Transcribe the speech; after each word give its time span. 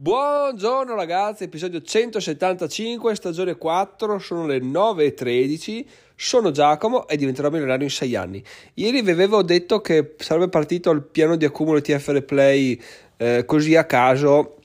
Buongiorno 0.00 0.94
ragazzi, 0.94 1.42
episodio 1.42 1.82
175, 1.82 3.16
stagione 3.16 3.56
4, 3.56 4.20
sono 4.20 4.46
le 4.46 4.60
9.13, 4.60 5.84
sono 6.14 6.52
Giacomo 6.52 7.08
e 7.08 7.16
diventerò 7.16 7.50
milionario 7.50 7.82
in 7.82 7.90
6 7.90 8.14
anni. 8.14 8.40
Ieri 8.74 9.02
vi 9.02 9.10
avevo 9.10 9.42
detto 9.42 9.80
che 9.80 10.14
sarebbe 10.18 10.50
partito 10.50 10.92
il 10.92 11.02
piano 11.02 11.34
di 11.34 11.44
accumulo 11.44 11.80
TFR 11.80 12.22
Play 12.22 12.80
eh, 13.16 13.44
così 13.44 13.74
a 13.74 13.86
caso, 13.86 14.58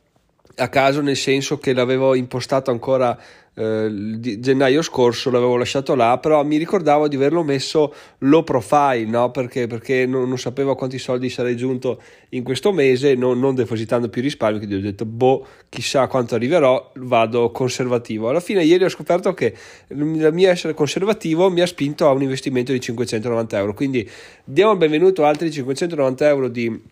a 0.58 0.70
caso 0.70 1.02
nel 1.02 1.18
senso 1.18 1.57
che 1.57 1.73
l'avevo 1.73 2.13
impostato 2.13 2.70
ancora 2.70 3.20
eh, 3.56 4.20
gennaio 4.40 4.82
scorso 4.82 5.30
l'avevo 5.30 5.58
lasciato 5.58 5.94
là, 5.96 6.18
però 6.18 6.44
mi 6.44 6.58
ricordavo 6.58 7.08
di 7.08 7.16
averlo 7.16 7.44
messo 7.44 7.94
low 8.20 8.44
profile, 8.44 9.06
no? 9.06 9.32
perché, 9.32 9.68
perché 9.68 10.06
non, 10.06 10.28
non, 10.28 10.40
sapevo 10.40 10.74
quanti 10.76 10.98
soldi 10.98 11.30
sarei 11.30 11.56
giunto 11.56 12.02
in 12.30 12.44
questo 12.44 12.71
mese, 12.71 13.14
non, 13.14 13.39
non 13.39 13.54
depositando 13.54 14.10
più 14.10 14.21
risparmi, 14.21 14.58
quindi 14.58 14.76
ho 14.76 14.82
detto, 14.82 15.06
boh, 15.06 15.46
chissà 15.70 16.08
quanto 16.08 16.36
arriverò, 16.36 16.92
vado 16.96 17.52
conservativo. 17.52 18.30
Alla 18.30 18.39
fine 18.39 18.64
ieri 18.64 18.86
ho 18.86 18.89
scoperto 18.89 19.34
che 19.34 19.54
il 19.89 20.04
mio 20.04 20.50
essere 20.50 20.74
conservativo 20.74 21.50
mi 21.52 21.61
ha 21.61 21.68
spinto 21.68 22.08
a 22.08 22.11
un 22.11 22.24
investimento 22.24 22.72
di 22.72 22.80
590 22.80 23.58
euro, 23.58 23.74
quindi 23.74 24.10
diamo 24.44 24.72
il 24.72 24.78
benvenuto 24.78 25.24
a 25.25 25.28
altri 25.28 25.52
590 25.52 26.28
euro 26.28 26.47
di 26.47 26.92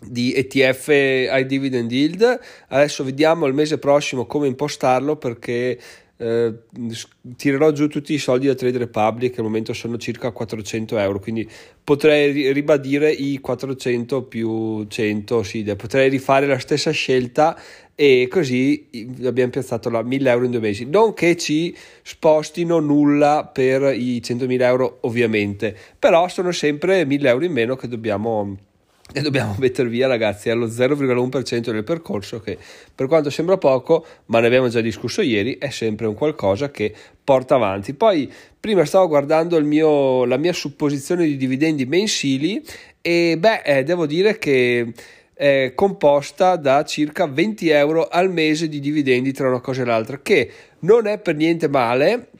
di 0.00 0.34
ETF 0.34 0.88
ai 0.88 1.46
dividend 1.46 1.90
yield. 1.90 2.40
Adesso 2.68 3.04
vediamo 3.04 3.46
il 3.46 3.54
mese 3.54 3.78
prossimo 3.78 4.26
come 4.26 4.46
impostarlo 4.46 5.16
perché 5.16 5.78
eh, 6.18 6.54
tirerò 7.36 7.72
giù 7.72 7.88
tutti 7.88 8.14
i 8.14 8.18
soldi 8.18 8.46
da 8.46 8.54
Trade 8.54 8.78
Republic 8.78 9.36
al 9.36 9.44
momento 9.44 9.74
sono 9.74 9.98
circa 9.98 10.30
400 10.30 10.96
euro 10.96 11.18
quindi 11.18 11.46
potrei 11.84 12.52
ribadire 12.52 13.10
i 13.10 13.38
400 13.38 14.22
più 14.22 14.86
100 14.86 15.42
sì, 15.42 15.62
potrei 15.76 16.08
rifare 16.08 16.46
la 16.46 16.58
stessa 16.58 16.90
scelta 16.90 17.60
e 17.94 18.28
così 18.30 18.88
abbiamo 19.24 19.50
piazzato 19.50 19.90
la 19.90 20.02
1000 20.02 20.30
euro 20.30 20.44
in 20.46 20.52
due 20.52 20.60
mesi 20.60 20.86
non 20.86 21.12
che 21.12 21.36
ci 21.36 21.76
spostino 22.02 22.78
nulla 22.78 23.50
per 23.52 23.94
i 23.94 24.22
100.000 24.24 24.62
euro 24.62 24.98
ovviamente 25.02 25.76
però 25.98 26.28
sono 26.28 26.50
sempre 26.50 27.04
1000 27.04 27.28
euro 27.28 27.44
in 27.44 27.52
meno 27.52 27.76
che 27.76 27.88
dobbiamo 27.88 28.56
e 29.12 29.20
dobbiamo 29.20 29.54
mettere 29.60 29.88
via 29.88 30.06
ragazzi 30.06 30.50
allo 30.50 30.66
0,1% 30.66 31.70
del 31.70 31.84
percorso 31.84 32.40
che 32.40 32.58
per 32.94 33.06
quanto 33.06 33.30
sembra 33.30 33.56
poco 33.56 34.04
ma 34.26 34.40
ne 34.40 34.46
abbiamo 34.46 34.68
già 34.68 34.80
discusso 34.80 35.22
ieri 35.22 35.58
è 35.58 35.70
sempre 35.70 36.06
un 36.06 36.14
qualcosa 36.14 36.70
che 36.70 36.92
porta 37.22 37.54
avanti. 37.56 37.94
Poi 37.94 38.30
prima 38.58 38.84
stavo 38.84 39.08
guardando 39.08 39.60
mio, 39.62 40.24
la 40.24 40.36
mia 40.36 40.52
supposizione 40.52 41.24
di 41.24 41.36
dividendi 41.36 41.86
mensili 41.86 42.62
e 43.00 43.36
beh 43.38 43.62
eh, 43.62 43.82
devo 43.84 44.06
dire 44.06 44.38
che 44.38 44.92
è 45.34 45.72
composta 45.74 46.56
da 46.56 46.82
circa 46.84 47.26
20 47.26 47.68
euro 47.68 48.08
al 48.08 48.30
mese 48.32 48.68
di 48.68 48.80
dividendi 48.80 49.32
tra 49.32 49.48
una 49.48 49.60
cosa 49.60 49.82
e 49.82 49.84
l'altra 49.84 50.20
che 50.22 50.50
non 50.80 51.06
è 51.06 51.18
per 51.18 51.36
niente 51.36 51.68
male 51.68 52.30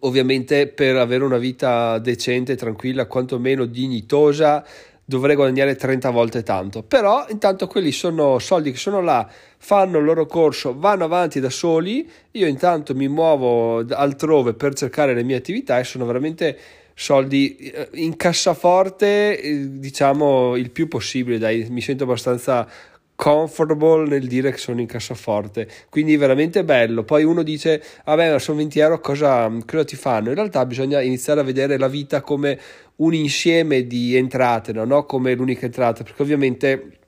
ovviamente 0.00 0.68
per 0.68 0.96
avere 0.96 1.24
una 1.24 1.36
vita 1.36 1.98
decente 1.98 2.56
tranquilla 2.56 3.06
quantomeno 3.06 3.66
dignitosa 3.66 4.64
dovrei 5.10 5.34
guadagnare 5.34 5.74
30 5.74 6.08
volte 6.10 6.44
tanto. 6.44 6.84
Però 6.84 7.26
intanto 7.30 7.66
quelli 7.66 7.90
sono 7.90 8.38
soldi 8.38 8.70
che 8.70 8.78
sono 8.78 9.00
là, 9.00 9.28
fanno 9.58 9.98
il 9.98 10.04
loro 10.04 10.26
corso, 10.26 10.78
vanno 10.78 11.04
avanti 11.04 11.40
da 11.40 11.50
soli, 11.50 12.08
io 12.30 12.46
intanto 12.46 12.94
mi 12.94 13.08
muovo 13.08 13.84
altrove 13.90 14.54
per 14.54 14.74
cercare 14.74 15.12
le 15.12 15.24
mie 15.24 15.34
attività 15.34 15.80
e 15.80 15.84
sono 15.84 16.06
veramente 16.06 16.56
soldi 16.94 17.56
eh, 17.56 17.88
in 17.94 18.14
cassaforte, 18.14 19.40
eh, 19.40 19.78
diciamo 19.80 20.54
il 20.54 20.70
più 20.70 20.86
possibile, 20.86 21.38
dai, 21.38 21.66
mi 21.70 21.80
sento 21.80 22.04
abbastanza 22.04 22.68
comfortable 23.20 24.08
nel 24.08 24.26
dire 24.26 24.50
che 24.50 24.56
sono 24.56 24.80
in 24.80 24.86
cassaforte. 24.86 25.68
Quindi 25.90 26.16
veramente 26.16 26.64
bello. 26.64 27.04
Poi 27.04 27.22
uno 27.22 27.42
dice 27.42 27.82
vabbè 28.06 28.30
ma 28.32 28.38
sono 28.38 28.56
20 28.56 28.78
euro 28.78 29.00
cosa, 29.00 29.52
cosa 29.66 29.84
ti 29.84 29.94
fanno? 29.94 30.30
In 30.30 30.36
realtà 30.36 30.64
bisogna 30.64 31.02
iniziare 31.02 31.40
a 31.40 31.42
vedere 31.42 31.76
la 31.76 31.88
vita 31.88 32.22
come 32.22 32.58
un 32.96 33.12
insieme 33.12 33.86
di 33.86 34.16
entrate 34.16 34.72
no? 34.72 35.04
come 35.04 35.34
l'unica 35.34 35.66
entrata 35.66 36.02
perché 36.02 36.22
ovviamente 36.22 36.99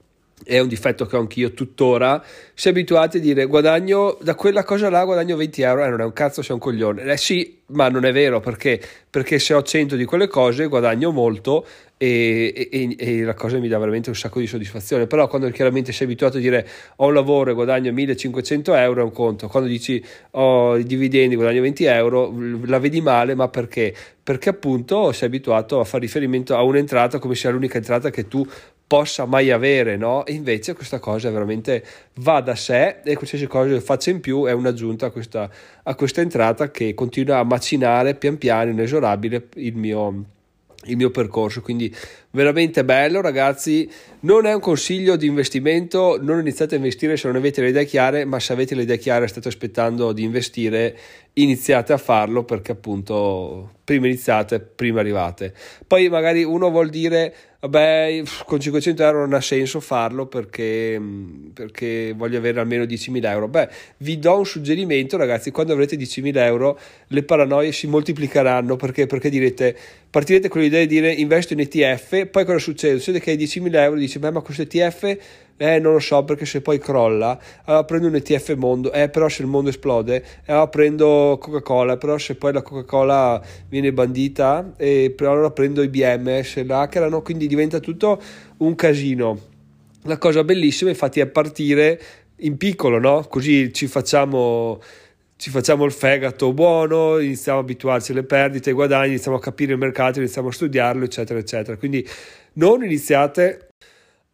è 0.44 0.58
un 0.58 0.68
difetto 0.68 1.06
che 1.06 1.16
ho 1.16 1.20
anch'io 1.20 1.52
tuttora, 1.52 2.22
si 2.54 2.68
è 2.68 2.70
abituati 2.70 3.18
a 3.18 3.20
dire 3.20 3.46
guadagno 3.46 4.18
da 4.20 4.34
quella 4.34 4.64
cosa 4.64 4.90
là 4.90 5.04
guadagno 5.04 5.36
20 5.36 5.62
euro, 5.62 5.84
eh 5.84 5.88
non 5.88 6.00
è 6.00 6.04
un 6.04 6.12
cazzo, 6.12 6.42
sei 6.42 6.54
un 6.54 6.60
coglione. 6.60 7.02
Eh 7.04 7.16
sì, 7.16 7.60
ma 7.66 7.88
non 7.88 8.04
è 8.04 8.12
vero 8.12 8.40
perché, 8.40 8.80
perché 9.08 9.38
se 9.38 9.54
ho 9.54 9.62
100 9.62 9.96
di 9.96 10.04
quelle 10.04 10.28
cose 10.28 10.66
guadagno 10.66 11.10
molto 11.10 11.66
e, 11.96 12.68
e, 12.72 12.96
e, 12.98 13.22
la 13.22 13.34
cosa 13.34 13.58
mi 13.58 13.68
dà 13.68 13.78
veramente 13.78 14.08
un 14.08 14.16
sacco 14.16 14.40
di 14.40 14.46
soddisfazione. 14.48 15.06
Però 15.06 15.28
quando 15.28 15.48
chiaramente 15.50 15.92
sei 15.92 16.06
abituato 16.06 16.38
a 16.38 16.40
dire 16.40 16.66
ho 16.96 17.06
un 17.06 17.14
lavoro 17.14 17.52
e 17.52 17.54
guadagno 17.54 17.92
1500 17.92 18.74
euro 18.74 19.00
è 19.00 19.04
un 19.04 19.12
conto, 19.12 19.46
quando 19.46 19.68
dici 19.68 20.04
ho 20.32 20.76
i 20.76 20.84
dividendi 20.84 21.36
guadagno 21.36 21.60
20 21.60 21.84
euro 21.84 22.34
la 22.64 22.80
vedi 22.80 23.00
male, 23.00 23.34
ma 23.36 23.48
perché? 23.48 23.94
Perché 24.22 24.48
appunto 24.48 25.12
sei 25.12 25.28
abituato 25.28 25.78
a 25.78 25.84
fare 25.84 26.02
riferimento 26.02 26.56
a 26.56 26.62
un'entrata 26.62 27.18
come 27.20 27.36
sia 27.36 27.50
l'unica 27.50 27.76
entrata 27.76 28.10
che 28.10 28.26
tu 28.26 28.44
possa 28.92 29.24
mai 29.24 29.50
avere, 29.50 29.96
no? 29.96 30.26
E 30.26 30.34
invece 30.34 30.74
questa 30.74 30.98
cosa 30.98 31.30
veramente 31.30 31.82
va 32.16 32.42
da 32.42 32.54
sé 32.54 33.00
e 33.02 33.14
qualsiasi 33.14 33.46
cosa 33.46 33.80
faccia 33.80 34.10
in 34.10 34.20
più 34.20 34.44
è 34.44 34.52
un'aggiunta 34.52 35.06
a 35.06 35.10
questa, 35.10 35.48
a 35.82 35.94
questa 35.94 36.20
entrata 36.20 36.70
che 36.70 36.92
continua 36.92 37.38
a 37.38 37.42
macinare 37.42 38.16
pian 38.16 38.36
piano, 38.36 38.70
inesorabile, 38.70 39.48
il 39.54 39.76
mio, 39.76 40.24
il 40.84 40.96
mio 40.98 41.10
percorso. 41.10 41.62
Quindi 41.62 41.90
veramente 42.32 42.84
bello, 42.84 43.20
ragazzi. 43.20 43.88
Non 44.20 44.46
è 44.46 44.52
un 44.52 44.60
consiglio 44.60 45.16
di 45.16 45.26
investimento, 45.26 46.18
non 46.20 46.38
iniziate 46.40 46.74
a 46.74 46.78
investire 46.78 47.16
se 47.16 47.26
non 47.28 47.36
avete 47.36 47.60
le 47.60 47.68
idee 47.68 47.84
chiare, 47.84 48.24
ma 48.24 48.38
se 48.38 48.52
avete 48.52 48.74
le 48.74 48.82
idee 48.82 48.98
chiare 48.98 49.24
e 49.24 49.28
state 49.28 49.48
aspettando 49.48 50.12
di 50.12 50.22
investire, 50.22 50.96
iniziate 51.34 51.92
a 51.92 51.98
farlo 51.98 52.44
perché 52.44 52.72
appunto 52.72 53.74
prima 53.84 54.06
iniziate, 54.06 54.60
prima 54.60 55.00
arrivate. 55.00 55.54
Poi 55.86 56.08
magari 56.08 56.44
uno 56.44 56.70
vuol 56.70 56.88
dire 56.88 57.34
vabbè 57.62 58.22
con 58.44 58.58
500 58.58 59.02
euro 59.04 59.20
non 59.20 59.34
ha 59.34 59.40
senso 59.40 59.78
farlo 59.78 60.26
perché, 60.26 61.00
perché 61.54 62.12
voglio 62.16 62.38
avere 62.38 62.60
almeno 62.60 62.84
10.000 62.84 63.24
euro. 63.26 63.48
Beh, 63.48 63.68
vi 63.98 64.18
do 64.18 64.38
un 64.38 64.46
suggerimento 64.46 65.16
ragazzi, 65.16 65.50
quando 65.50 65.72
avrete 65.72 65.96
10.000 65.96 66.36
euro 66.38 66.78
le 67.08 67.22
paranoie 67.22 67.72
si 67.72 67.86
moltiplicheranno 67.86 68.76
perché, 68.76 69.06
perché 69.06 69.30
direte, 69.30 69.76
partirete 70.10 70.48
con 70.48 70.60
l'idea 70.60 70.80
di 70.80 70.86
dire 70.86 71.12
investo 71.12 71.52
in 71.52 71.60
ETF, 71.60 72.21
poi 72.26 72.44
cosa 72.44 72.58
succede? 72.58 72.98
Succede 72.98 73.20
che 73.20 73.30
hai 73.32 73.36
10.000 73.36 73.74
euro, 73.74 73.98
dici 73.98 74.18
beh 74.18 74.30
ma 74.30 74.40
questo 74.40 74.62
ETF 74.62 75.16
eh, 75.56 75.78
non 75.78 75.92
lo 75.92 75.98
so 76.00 76.24
perché 76.24 76.44
se 76.44 76.60
poi 76.60 76.78
crolla, 76.78 77.38
allora 77.64 77.84
prendo 77.84 78.08
un 78.08 78.16
ETF 78.16 78.54
mondo, 78.56 78.90
eh, 78.92 79.08
però 79.08 79.28
se 79.28 79.42
il 79.42 79.48
mondo 79.48 79.70
esplode, 79.70 80.24
allora 80.46 80.66
prendo 80.66 81.38
Coca-Cola, 81.40 81.96
però 81.96 82.18
se 82.18 82.34
poi 82.34 82.52
la 82.52 82.62
Coca-Cola 82.62 83.40
viene 83.68 83.92
bandita, 83.92 84.72
eh, 84.76 85.14
allora 85.18 85.50
prendo 85.50 85.82
IBM, 85.82 86.42
se 86.42 86.64
la 86.64 86.80
hackerano, 86.80 87.22
quindi 87.22 87.46
diventa 87.46 87.78
tutto 87.78 88.20
un 88.58 88.74
casino. 88.74 89.38
La 90.04 90.18
cosa 90.18 90.42
bellissima 90.42 90.90
infatti 90.90 91.20
è 91.20 91.26
partire 91.26 92.00
in 92.38 92.56
piccolo, 92.56 92.98
no? 92.98 93.24
Così 93.28 93.72
ci 93.72 93.86
facciamo 93.86 94.80
ci 95.42 95.50
facciamo 95.50 95.84
il 95.84 95.90
fegato 95.90 96.52
buono, 96.52 97.18
iniziamo 97.18 97.58
a 97.58 97.62
abituarci 97.62 98.12
alle 98.12 98.22
perdite, 98.22 98.68
ai 98.68 98.76
guadagni, 98.76 99.08
iniziamo 99.08 99.38
a 99.38 99.40
capire 99.40 99.72
il 99.72 99.78
mercato, 99.78 100.20
iniziamo 100.20 100.46
a 100.46 100.52
studiarlo, 100.52 101.02
eccetera, 101.02 101.36
eccetera. 101.36 101.76
Quindi 101.76 102.08
non 102.52 102.84
iniziate 102.84 103.70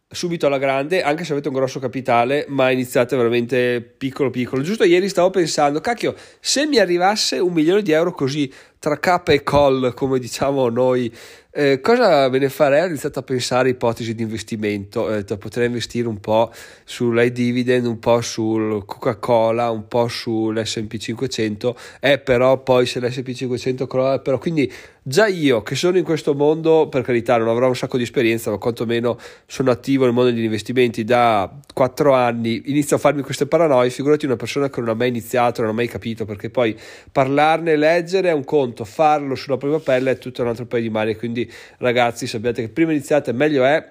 subito 0.07 0.45
alla 0.45 0.59
grande, 0.59 1.01
anche 1.01 1.23
se 1.23 1.31
avete 1.31 1.47
un 1.47 1.55
grosso 1.55 1.79
capitale, 1.79 2.45
ma 2.49 2.69
iniziate 2.69 3.17
veramente 3.17 3.81
piccolo 3.81 4.29
piccolo. 4.29 4.61
Giusto 4.61 4.83
ieri 4.83 5.09
stavo 5.09 5.31
pensando, 5.31 5.81
cacchio, 5.81 6.13
se 6.39 6.67
mi 6.67 6.77
arrivasse 6.77 7.39
un 7.39 7.53
milione 7.53 7.81
di 7.81 7.91
euro 7.91 8.11
così 8.11 8.53
tra 8.79 8.97
cappa 8.97 9.33
e 9.33 9.43
call, 9.43 9.93
come 9.93 10.19
diciamo 10.19 10.69
noi, 10.69 11.13
eh, 11.51 11.81
cosa 11.81 12.29
me 12.29 12.37
ne 12.37 12.47
farei? 12.47 12.83
Ho 12.83 12.85
iniziato 12.85 13.19
a 13.19 13.23
pensare 13.23 13.69
a 13.69 13.71
ipotesi 13.71 14.15
di 14.15 14.21
investimento, 14.21 15.13
eh, 15.13 15.23
potrei 15.37 15.65
investire 15.65 16.07
un 16.07 16.19
po' 16.19 16.51
sull'high 16.85 17.33
dividend, 17.33 17.87
un 17.87 17.99
po' 17.99 18.21
sul 18.21 18.85
Coca-Cola, 18.85 19.69
un 19.69 19.87
po' 19.87 20.07
sull'S&P 20.07 20.97
500, 20.97 21.75
eh, 21.99 22.19
però 22.19 22.61
poi 22.61 22.85
se 22.85 22.99
l'S&P 22.99 23.33
500 23.33 23.87
crolla, 23.87 24.19
però 24.19 24.37
quindi 24.37 24.71
già 25.01 25.25
io 25.25 25.63
che 25.63 25.73
sono 25.73 25.97
in 25.97 26.03
questo 26.03 26.35
mondo, 26.35 26.87
per 26.87 27.01
carità 27.01 27.37
non 27.37 27.47
avrò 27.47 27.67
un 27.67 27.75
sacco 27.75 27.97
di 27.97 28.03
esperienza, 28.03 28.51
ma 28.51 28.57
quantomeno 28.57 29.17
sono 29.47 29.71
attivo 29.71 30.05
nel 30.05 30.13
mondo 30.13 30.29
degli 30.29 30.43
investimenti 30.43 31.03
da 31.03 31.51
4 31.73 32.13
anni, 32.13 32.61
inizio 32.65 32.97
a 32.97 32.99
farmi 32.99 33.23
queste 33.23 33.47
paranoie, 33.47 33.89
figurati 33.89 34.25
una 34.25 34.35
persona 34.35 34.69
che 34.69 34.79
non 34.81 34.89
ha 34.89 34.93
mai 34.93 35.07
iniziato, 35.07 35.61
non 35.61 35.71
ha 35.71 35.73
mai 35.73 35.87
capito, 35.87 36.25
perché 36.25 36.51
poi 36.51 36.77
parlarne, 37.11 37.75
leggere 37.75 38.29
è 38.29 38.33
un 38.33 38.43
conto, 38.43 38.67
farlo 38.83 39.35
sulla 39.35 39.57
propria 39.57 39.79
pelle 39.79 40.11
è 40.11 40.17
tutto 40.17 40.41
un 40.41 40.49
altro 40.49 40.65
paio 40.65 40.83
di 40.83 40.89
mani, 40.89 41.15
quindi 41.15 41.27
quindi 41.29 41.51
ragazzi 41.77 42.27
sappiate 42.27 42.63
che 42.63 42.69
prima 42.69 42.91
iniziate 42.91 43.31
meglio 43.31 43.63
è 43.63 43.89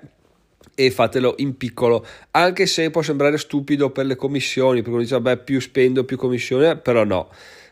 e 0.75 0.91
fatelo 0.91 1.35
in 1.39 1.57
piccolo 1.57 2.05
anche 2.33 2.67
se 2.67 2.91
può 2.91 3.03
sembrare 3.03 3.39
stupido 3.39 3.91
per 3.91 4.07
le 4.07 4.17
commissioni 4.17 4.77
perché 4.77 4.91
uno 4.91 5.01
dice 5.01 5.19
vabbè 5.19 5.43
più 5.43 5.61
spendo 5.61 6.05
più 6.05 6.17
commissione 6.17 6.77
però 6.77 7.05
no 7.05 7.29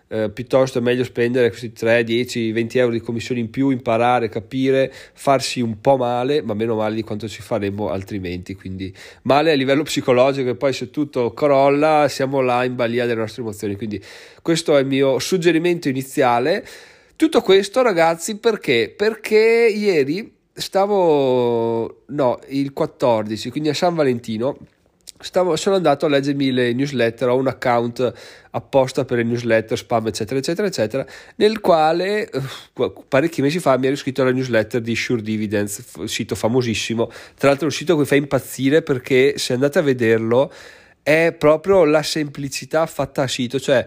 eh, 0.08 0.30
piuttosto 0.30 0.78
è 0.78 0.80
meglio 0.80 1.02
spendere 1.02 1.48
questi 1.48 1.72
3, 1.72 2.04
10, 2.04 2.52
20 2.52 2.78
euro 2.78 2.92
di 2.92 3.00
commissioni 3.00 3.40
in 3.40 3.50
più, 3.50 3.70
imparare, 3.70 4.28
capire, 4.28 4.92
farsi 4.92 5.60
un 5.60 5.80
po' 5.80 5.96
male, 5.96 6.42
ma 6.42 6.54
meno 6.54 6.76
male 6.76 6.94
di 6.94 7.02
quanto 7.02 7.26
ci 7.26 7.42
faremmo 7.42 7.90
altrimenti. 7.90 8.54
Quindi 8.54 8.94
male 9.22 9.50
a 9.50 9.54
livello 9.56 9.82
psicologico 9.82 10.50
e 10.50 10.54
poi 10.54 10.72
se 10.72 10.90
tutto 10.90 11.32
crolla 11.32 12.06
siamo 12.08 12.40
là 12.40 12.62
in 12.62 12.76
balia 12.76 13.04
delle 13.04 13.18
nostre 13.18 13.42
emozioni. 13.42 13.74
Quindi 13.74 14.00
questo 14.42 14.76
è 14.76 14.80
il 14.82 14.86
mio 14.86 15.18
suggerimento 15.18 15.88
iniziale. 15.88 16.64
Tutto 17.16 17.40
questo 17.40 17.82
ragazzi 17.82 18.36
perché? 18.36 18.92
Perché 18.94 19.72
ieri 19.74 20.34
stavo, 20.52 22.02
no, 22.08 22.38
il 22.48 22.72
14, 22.72 23.50
quindi 23.50 23.70
a 23.70 23.74
San 23.74 23.94
Valentino 23.94 24.58
Stavo, 25.18 25.56
sono 25.56 25.76
andato 25.76 26.04
a 26.04 26.10
leggermi 26.10 26.52
le 26.52 26.74
newsletter, 26.74 27.30
ho 27.30 27.36
un 27.36 27.46
account 27.46 28.12
apposta 28.50 29.06
per 29.06 29.16
le 29.16 29.22
newsletter, 29.22 29.78
spam, 29.78 30.08
eccetera, 30.08 30.38
eccetera, 30.38 30.68
eccetera, 30.68 31.06
nel 31.36 31.60
quale 31.60 32.28
uh, 32.74 33.04
parecchi 33.08 33.40
mesi 33.40 33.58
fa 33.58 33.78
mi 33.78 33.86
ero 33.86 33.94
iscritto 33.94 34.20
alla 34.20 34.32
newsletter 34.32 34.82
di 34.82 34.94
Sure 34.94 35.22
Dividends, 35.22 36.04
sito 36.04 36.34
famosissimo, 36.34 37.10
tra 37.34 37.48
l'altro 37.48 37.66
un 37.66 37.72
sito 37.72 37.96
che 37.96 38.04
fa 38.04 38.14
impazzire 38.14 38.82
perché 38.82 39.38
se 39.38 39.54
andate 39.54 39.78
a 39.78 39.82
vederlo 39.82 40.52
è 41.02 41.34
proprio 41.38 41.84
la 41.84 42.02
semplicità 42.02 42.84
fatta 42.84 43.22
a 43.22 43.26
sito, 43.28 43.58
cioè 43.58 43.86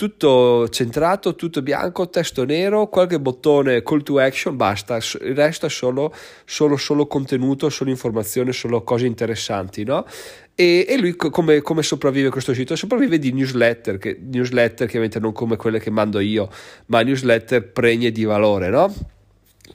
tutto 0.00 0.66
centrato, 0.70 1.34
tutto 1.34 1.60
bianco, 1.60 2.08
testo 2.08 2.46
nero, 2.46 2.88
qualche 2.88 3.20
bottone 3.20 3.82
call 3.82 4.02
to 4.02 4.18
action, 4.18 4.56
basta, 4.56 4.96
il 4.96 5.34
resto 5.34 5.66
è 5.66 5.68
solo, 5.68 6.14
solo, 6.46 6.78
solo 6.78 7.06
contenuto, 7.06 7.68
solo 7.68 7.90
informazione, 7.90 8.52
solo 8.52 8.82
cose 8.82 9.04
interessanti, 9.04 9.84
no? 9.84 10.06
E, 10.54 10.86
e 10.88 10.98
lui 10.98 11.14
come, 11.16 11.60
come, 11.60 11.82
sopravvive 11.82 12.30
questo 12.30 12.54
sito? 12.54 12.76
Sopravvive 12.76 13.18
di 13.18 13.30
newsletter, 13.32 13.98
che, 13.98 14.18
newsletter 14.18 14.86
chiaramente 14.88 15.20
non 15.20 15.32
come 15.32 15.56
quelle 15.56 15.78
che 15.78 15.90
mando 15.90 16.18
io, 16.18 16.48
ma 16.86 17.02
newsletter 17.02 17.70
pregne 17.70 18.10
di 18.10 18.24
valore, 18.24 18.70
no? 18.70 18.94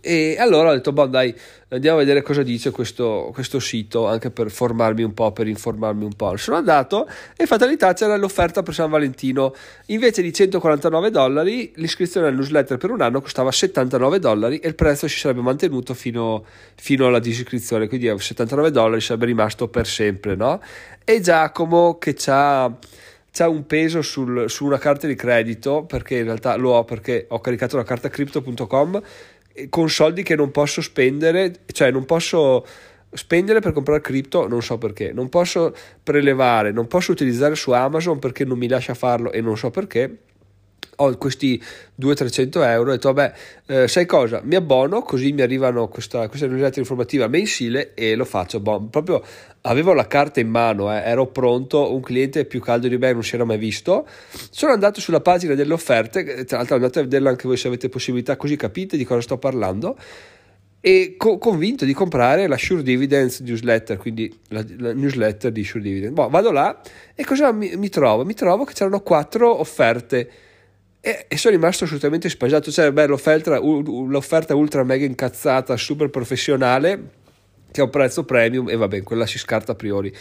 E 0.01 0.35
allora 0.39 0.69
ho 0.69 0.73
detto, 0.73 0.91
boh 0.91 1.05
dai, 1.07 1.33
andiamo 1.69 1.97
a 1.97 1.99
vedere 1.99 2.21
cosa 2.21 2.43
dice 2.43 2.71
questo, 2.71 3.31
questo, 3.33 3.59
sito, 3.59 4.07
anche 4.07 4.29
per 4.29 4.51
formarmi 4.51 5.03
un 5.03 5.13
po', 5.13 5.31
per 5.31 5.47
informarmi 5.47 6.03
un 6.03 6.13
po'. 6.13 6.35
Sono 6.37 6.57
andato 6.57 7.07
e 7.35 7.45
fatalità 7.45 7.93
c'era 7.93 8.15
l'offerta 8.17 8.63
per 8.63 8.73
San 8.73 8.89
Valentino. 8.89 9.53
Invece 9.87 10.21
di 10.21 10.33
149 10.33 11.09
dollari, 11.11 11.71
l'iscrizione 11.75 12.27
al 12.27 12.35
newsletter 12.35 12.77
per 12.77 12.91
un 12.91 13.01
anno 13.01 13.21
costava 13.21 13.51
79 13.51 14.19
dollari 14.19 14.57
e 14.57 14.67
il 14.67 14.75
prezzo 14.75 15.07
si 15.07 15.17
sarebbe 15.17 15.41
mantenuto 15.41 15.93
fino, 15.93 16.45
fino 16.75 17.07
alla 17.07 17.19
disiscrizione, 17.19 17.87
quindi 17.87 18.07
a 18.07 18.17
79 18.17 18.71
dollari 18.71 19.01
sarebbe 19.01 19.25
rimasto 19.25 19.67
per 19.67 19.87
sempre, 19.87 20.35
no? 20.35 20.61
E 21.03 21.19
Giacomo 21.21 21.97
che 21.97 22.13
c'ha 22.15 22.73
c'ha 23.35 23.49
un 23.49 23.65
peso 23.65 24.01
sul, 24.01 24.49
su 24.49 24.63
una 24.63 24.77
carta 24.77 25.07
di 25.07 25.15
credito 25.15 25.83
perché 25.83 26.19
in 26.19 26.23
realtà 26.23 26.55
lo 26.55 26.71
ho 26.71 26.85
perché 26.85 27.25
ho 27.27 27.41
caricato 27.41 27.75
la 27.75 27.83
carta 27.83 28.07
crypto.com 28.07 29.01
con 29.69 29.89
soldi 29.89 30.23
che 30.23 30.35
non 30.35 30.51
posso 30.51 30.81
spendere, 30.81 31.53
cioè 31.67 31.91
non 31.91 32.05
posso 32.05 32.65
spendere 33.11 33.61
per 33.61 33.71
comprare 33.71 34.01
cripto, 34.01 34.47
non 34.47 34.61
so 34.61 34.77
perché, 34.77 35.13
non 35.13 35.29
posso 35.29 35.73
prelevare, 36.03 36.71
non 36.71 36.87
posso 36.87 37.11
utilizzare 37.11 37.55
su 37.55 37.71
Amazon 37.71 38.19
perché 38.19 38.43
non 38.45 38.57
mi 38.57 38.67
lascia 38.67 38.93
farlo 38.93 39.31
e 39.31 39.41
non 39.41 39.57
so 39.57 39.69
perché 39.71 40.17
ho 40.97 41.17
questi 41.17 41.61
200-300 41.99 42.63
euro 42.67 42.89
ho 42.89 42.93
detto 42.93 43.11
vabbè 43.11 43.33
eh, 43.67 43.87
sai 43.87 44.05
cosa 44.05 44.41
mi 44.43 44.55
abbono 44.55 45.01
così 45.01 45.31
mi 45.31 45.41
arrivano 45.41 45.87
questa, 45.87 46.27
questa 46.27 46.47
newsletter 46.47 46.79
informativa 46.79 47.27
mensile 47.27 47.93
e 47.93 48.15
lo 48.15 48.25
faccio 48.25 48.59
bon, 48.59 48.89
proprio 48.89 49.23
avevo 49.61 49.93
la 49.93 50.07
carta 50.07 50.39
in 50.39 50.49
mano 50.49 50.93
eh, 50.93 51.01
ero 51.01 51.27
pronto 51.27 51.93
un 51.93 52.01
cliente 52.01 52.45
più 52.45 52.61
caldo 52.61 52.87
di 52.87 52.97
me 52.97 53.13
non 53.13 53.23
si 53.23 53.35
era 53.35 53.43
mai 53.43 53.57
visto 53.57 54.07
sono 54.49 54.73
andato 54.73 54.99
sulla 54.99 55.21
pagina 55.21 55.53
delle 55.53 55.73
offerte 55.73 56.45
tra 56.45 56.57
l'altro 56.57 56.75
andate 56.75 56.99
a 56.99 57.03
vederla 57.03 57.29
anche 57.29 57.47
voi 57.47 57.57
se 57.57 57.67
avete 57.67 57.89
possibilità 57.89 58.35
così 58.37 58.55
capite 58.55 58.97
di 58.97 59.05
cosa 59.05 59.21
sto 59.21 59.37
parlando 59.37 59.97
e 60.85 61.15
co- 61.17 61.39
convinto 61.39 61.83
di 61.83 61.93
comprare 61.93 62.45
la 62.45 62.59
Sure 62.59 62.83
Dividends 62.83 63.39
newsletter, 63.39 63.97
quindi 63.97 64.31
la, 64.49 64.63
la 64.77 64.93
newsletter 64.93 65.51
di 65.51 65.63
Sure 65.63 65.81
Dividends. 65.81 66.13
Boh, 66.13 66.29
vado 66.29 66.51
là 66.51 66.79
e 67.15 67.25
cosa 67.25 67.51
mi, 67.51 67.75
mi 67.75 67.89
trovo? 67.89 68.23
Mi 68.23 68.35
trovo 68.35 68.65
che 68.65 68.73
c'erano 68.73 68.99
quattro 68.99 69.59
offerte 69.59 70.29
e, 71.05 71.25
e 71.27 71.37
sono 71.37 71.55
rimasto 71.55 71.83
assolutamente 71.83 72.29
spaesato. 72.29 72.71
Cioè, 72.71 72.91
beh, 72.91 73.05
l'offerta, 73.05 73.59
l'offerta 73.59 74.55
ultra 74.55 74.83
mega 74.83 75.05
incazzata, 75.05 75.77
super 75.77 76.09
professionale, 76.09 77.09
che 77.75 77.81
ha 77.81 77.83
un 77.83 77.89
prezzo 77.89 78.23
premium, 78.23 78.69
e 78.69 78.77
vabbè, 78.77 79.03
quella 79.03 79.25
si 79.25 79.37
scarta 79.37 79.73
a 79.73 79.75
priori. 79.75 80.13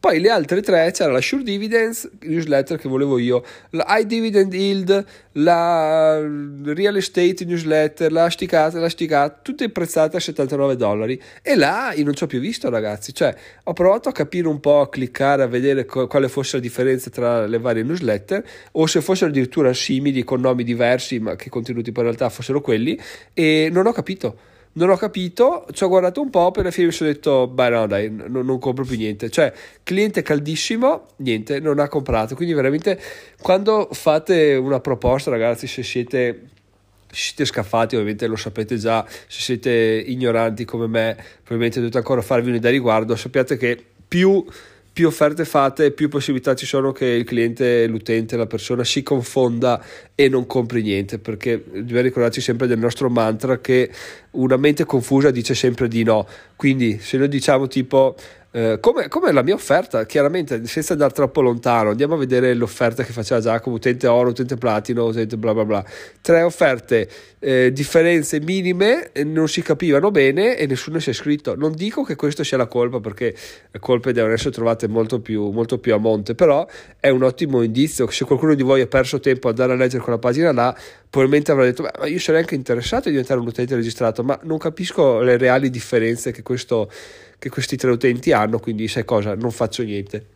Poi 0.00 0.18
le 0.18 0.30
altre 0.30 0.62
tre 0.62 0.90
c'era 0.92 1.12
la 1.12 1.20
Sure 1.20 1.44
Dividends, 1.44 2.10
newsletter 2.22 2.76
che 2.78 2.88
volevo 2.88 3.18
io, 3.18 3.44
la 3.70 3.84
High 3.86 4.06
Dividend 4.06 4.52
Yield, 4.52 5.04
la 5.32 6.18
Real 6.18 6.96
Estate 6.96 7.44
newsletter, 7.44 8.10
la 8.10 8.28
sticata, 8.28 8.80
la 8.80 8.88
sticata, 8.88 9.38
tutte 9.42 9.68
prezzate 9.68 10.16
a 10.16 10.20
79 10.20 10.74
dollari. 10.74 11.22
E 11.40 11.54
là 11.54 11.92
io 11.94 12.02
non 12.02 12.14
ci 12.14 12.24
ho 12.24 12.26
più 12.26 12.40
visto 12.40 12.68
ragazzi, 12.68 13.14
cioè 13.14 13.32
ho 13.62 13.72
provato 13.74 14.08
a 14.08 14.12
capire 14.12 14.48
un 14.48 14.58
po', 14.58 14.80
a 14.80 14.88
cliccare, 14.88 15.42
a 15.42 15.46
vedere 15.46 15.84
quale 15.84 16.28
fosse 16.28 16.56
la 16.56 16.62
differenza 16.62 17.10
tra 17.10 17.46
le 17.46 17.58
varie 17.58 17.84
newsletter 17.84 18.42
o 18.72 18.86
se 18.86 19.02
fossero 19.02 19.30
addirittura 19.30 19.72
simili 19.72 20.24
con 20.24 20.40
nomi 20.40 20.64
diversi 20.64 21.20
ma 21.20 21.36
che 21.36 21.50
contenuti 21.50 21.92
poi 21.92 22.04
in 22.04 22.08
realtà 22.08 22.28
fossero 22.28 22.60
quelli 22.60 22.98
e 23.34 23.68
non 23.70 23.86
ho 23.86 23.92
capito 23.92 24.50
non 24.74 24.90
ho 24.90 24.96
capito, 24.96 25.66
ci 25.72 25.84
ho 25.84 25.88
guardato 25.88 26.20
un 26.20 26.30
po', 26.30 26.50
per 26.50 26.64
la 26.64 26.70
fine 26.70 26.86
mi 26.86 26.92
sono 26.92 27.10
detto, 27.10 27.46
beh 27.46 27.68
no 27.68 27.86
dai, 27.86 28.10
non, 28.10 28.44
non 28.44 28.58
compro 28.58 28.84
più 28.84 28.96
niente. 28.96 29.28
Cioè, 29.28 29.52
cliente 29.82 30.22
caldissimo, 30.22 31.08
niente, 31.16 31.60
non 31.60 31.78
ha 31.78 31.88
comprato. 31.88 32.34
Quindi 32.34 32.54
veramente, 32.54 32.98
quando 33.40 33.88
fate 33.92 34.54
una 34.54 34.80
proposta, 34.80 35.30
ragazzi, 35.30 35.66
se 35.66 35.82
siete 35.82 36.46
siete 37.12 37.44
scaffati, 37.44 37.94
ovviamente 37.94 38.26
lo 38.26 38.36
sapete 38.36 38.76
già, 38.78 39.04
se 39.06 39.40
siete 39.42 39.70
ignoranti 39.70 40.64
come 40.64 40.86
me, 40.86 41.14
probabilmente 41.14 41.78
dovete 41.78 41.98
ancora 41.98 42.22
farvi 42.22 42.48
un'idea 42.48 42.70
riguardo, 42.70 43.14
sappiate 43.14 43.58
che 43.58 43.78
più 44.08 44.42
più 44.92 45.06
offerte 45.06 45.44
fate, 45.46 45.90
più 45.90 46.08
possibilità 46.08 46.54
ci 46.54 46.66
sono 46.66 46.92
che 46.92 47.06
il 47.06 47.24
cliente, 47.24 47.86
l'utente, 47.86 48.36
la 48.36 48.46
persona 48.46 48.84
si 48.84 49.02
confonda 49.02 49.82
e 50.14 50.28
non 50.28 50.46
compri 50.46 50.82
niente, 50.82 51.18
perché 51.18 51.64
dobbiamo 51.64 52.02
ricordarci 52.02 52.42
sempre 52.42 52.66
del 52.66 52.78
nostro 52.78 53.08
mantra 53.08 53.58
che 53.58 53.90
una 54.32 54.56
mente 54.56 54.84
confusa 54.84 55.30
dice 55.30 55.54
sempre 55.54 55.88
di 55.88 56.02
no. 56.02 56.26
Quindi 56.56 56.98
se 57.00 57.16
noi 57.16 57.28
diciamo 57.28 57.68
tipo 57.68 58.14
eh, 58.54 58.78
come, 58.80 59.08
come, 59.08 59.32
la 59.32 59.42
mia 59.42 59.54
offerta, 59.54 60.04
chiaramente 60.04 60.66
senza 60.66 60.92
andare 60.92 61.14
troppo 61.14 61.40
lontano, 61.40 61.88
andiamo 61.90 62.14
a 62.14 62.18
vedere 62.18 62.52
l'offerta 62.52 63.02
che 63.02 63.10
faceva 63.10 63.40
Giacomo, 63.40 63.76
utente 63.76 64.06
oro, 64.06 64.28
utente 64.28 64.56
platino, 64.56 65.06
utente 65.06 65.38
bla 65.38 65.54
bla 65.54 65.64
bla. 65.64 65.84
Tre 66.20 66.42
offerte, 66.42 67.08
eh, 67.38 67.72
differenze 67.72 68.40
minime, 68.40 69.10
non 69.24 69.48
si 69.48 69.62
capivano 69.62 70.10
bene 70.10 70.58
e 70.58 70.66
nessuno 70.66 70.98
si 70.98 71.08
è 71.08 71.12
iscritto. 71.12 71.54
Non 71.56 71.72
dico 71.72 72.02
che 72.02 72.14
questo 72.14 72.44
sia 72.44 72.58
la 72.58 72.66
colpa 72.66 73.00
perché 73.00 73.34
le 73.70 73.78
colpe 73.78 74.12
devono 74.12 74.34
essere 74.34 74.50
trovate 74.50 74.86
molto 74.86 75.20
più, 75.20 75.48
molto 75.48 75.78
più 75.78 75.94
a 75.94 75.98
monte, 75.98 76.34
però 76.34 76.66
è 77.00 77.08
un 77.08 77.22
ottimo 77.22 77.62
indizio 77.62 78.10
se 78.10 78.26
qualcuno 78.26 78.52
di 78.54 78.62
voi 78.62 78.82
ha 78.82 78.86
perso 78.86 79.18
tempo 79.18 79.48
ad 79.48 79.58
andare 79.58 79.78
a 79.78 79.82
leggere 79.82 80.02
quella 80.02 80.18
pagina 80.18 80.52
là, 80.52 80.76
probabilmente 81.08 81.52
avrà 81.52 81.64
detto, 81.64 81.82
ma 81.82 82.06
io 82.06 82.18
sarei 82.18 82.42
anche 82.42 82.54
interessato 82.54 83.04
di 83.04 83.12
diventare 83.12 83.40
un 83.40 83.46
utente 83.46 83.74
registrato, 83.74 84.22
ma 84.22 84.38
non 84.42 84.58
capisco 84.58 85.20
le 85.20 85.38
reali 85.38 85.70
differenze 85.70 86.32
che 86.32 86.42
questo 86.42 86.90
che 87.42 87.48
questi 87.48 87.76
tre 87.76 87.90
utenti 87.90 88.30
hanno, 88.30 88.60
quindi 88.60 88.86
sai 88.86 89.04
cosa, 89.04 89.34
non 89.34 89.50
faccio 89.50 89.82
niente. 89.82 90.26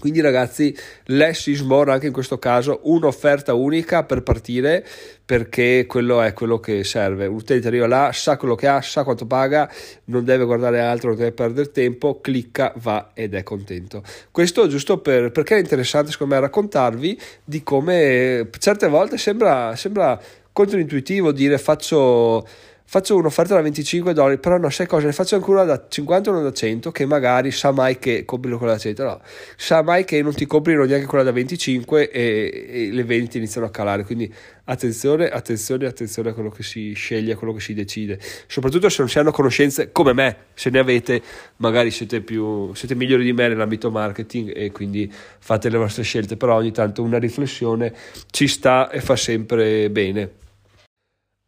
Quindi 0.00 0.20
ragazzi, 0.20 0.76
less 1.04 1.46
is 1.46 1.60
more 1.60 1.92
anche 1.92 2.08
in 2.08 2.12
questo 2.12 2.36
caso, 2.36 2.80
un'offerta 2.82 3.54
unica 3.54 4.02
per 4.02 4.24
partire 4.24 4.84
perché 5.24 5.84
quello 5.86 6.20
è 6.20 6.32
quello 6.32 6.58
che 6.58 6.82
serve. 6.82 7.26
Un 7.26 7.36
utente 7.36 7.68
arriva 7.68 7.86
là, 7.86 8.10
sa 8.12 8.36
quello 8.36 8.56
che 8.56 8.66
ha, 8.66 8.82
sa 8.82 9.04
quanto 9.04 9.24
paga, 9.26 9.70
non 10.06 10.24
deve 10.24 10.44
guardare 10.44 10.80
altro, 10.80 11.10
non 11.10 11.18
deve 11.18 11.30
perdere 11.30 11.70
tempo, 11.70 12.20
clicca, 12.20 12.72
va 12.78 13.12
ed 13.14 13.34
è 13.34 13.44
contento. 13.44 14.02
Questo 14.32 14.66
giusto 14.66 14.98
per, 14.98 15.30
perché 15.30 15.54
è 15.54 15.60
interessante 15.60 16.10
secondo 16.10 16.34
me 16.34 16.40
raccontarvi 16.40 17.20
di 17.44 17.62
come 17.62 18.48
certe 18.58 18.88
volte 18.88 19.16
sembra, 19.16 19.76
sembra 19.76 20.20
controintuitivo 20.52 21.30
dire 21.30 21.58
faccio 21.58 22.44
faccio 22.92 23.16
un'offerta 23.16 23.54
da 23.54 23.62
25 23.62 24.12
dollari, 24.12 24.36
però 24.36 24.58
no, 24.58 24.68
sai 24.68 24.86
cosa, 24.86 25.06
ne 25.06 25.14
faccio 25.14 25.34
anche 25.34 25.48
una 25.48 25.64
da 25.64 25.86
50 25.88 26.30
o 26.30 26.42
da 26.42 26.52
100 26.52 26.92
che 26.92 27.06
magari 27.06 27.50
sa 27.50 27.70
mai 27.70 27.98
che 27.98 28.26
comprino 28.26 28.58
quella 28.58 28.74
da 28.74 28.78
100, 28.78 29.02
no, 29.02 29.20
sa 29.56 29.80
mai 29.80 30.04
che 30.04 30.20
non 30.20 30.34
ti 30.34 30.44
comprino 30.44 30.84
neanche 30.84 31.06
quella 31.06 31.24
da 31.24 31.32
25 31.32 32.10
e, 32.10 32.66
e 32.68 32.90
le 32.92 33.04
vendite 33.04 33.38
iniziano 33.38 33.66
a 33.66 33.70
calare, 33.70 34.04
quindi 34.04 34.30
attenzione, 34.64 35.30
attenzione, 35.30 35.86
attenzione 35.86 36.28
a 36.28 36.32
quello 36.34 36.50
che 36.50 36.62
si 36.62 36.92
sceglie, 36.92 37.32
a 37.32 37.36
quello 37.36 37.54
che 37.54 37.60
si 37.60 37.72
decide, 37.72 38.20
soprattutto 38.46 38.90
se 38.90 38.96
non 38.98 39.08
si 39.08 39.18
hanno 39.18 39.30
conoscenze 39.30 39.90
come 39.90 40.12
me, 40.12 40.36
se 40.52 40.68
ne 40.68 40.78
avete, 40.78 41.22
magari 41.56 41.90
siete, 41.90 42.20
più, 42.20 42.74
siete 42.74 42.94
migliori 42.94 43.24
di 43.24 43.32
me 43.32 43.48
nell'ambito 43.48 43.90
marketing 43.90 44.52
e 44.54 44.70
quindi 44.70 45.10
fate 45.10 45.70
le 45.70 45.78
vostre 45.78 46.02
scelte, 46.02 46.36
però 46.36 46.56
ogni 46.56 46.72
tanto 46.72 47.02
una 47.02 47.18
riflessione 47.18 47.90
ci 48.30 48.46
sta 48.48 48.90
e 48.90 49.00
fa 49.00 49.16
sempre 49.16 49.88
bene. 49.88 50.40